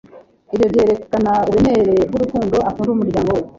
[0.53, 3.41] Ibyo byerekana uburemere bwurukundo akunda umuryango we.